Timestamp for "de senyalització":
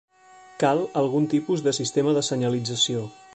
2.19-3.05